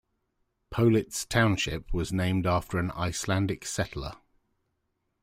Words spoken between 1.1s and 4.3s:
Township was named for an Icelandic settler.